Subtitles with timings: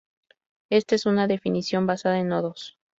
[0.71, 2.75] Ésta es una definición basada en nodos.